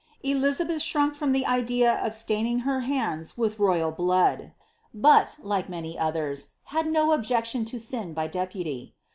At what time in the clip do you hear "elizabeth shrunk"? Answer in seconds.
0.23-1.13